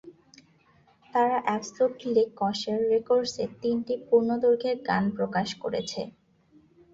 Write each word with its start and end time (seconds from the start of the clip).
তারা 1.13 1.37
অ্যাবসুলটলি 1.41 2.23
কশের 2.39 2.79
রেকর্ডস-এ 2.93 3.45
তিনটি 3.61 3.93
পূর্ণ 4.07 4.29
দৈর্ঘ্যের 4.43 4.77
গান 4.87 5.03
প্রকাশ 5.17 5.47
করেছে। 5.63 6.01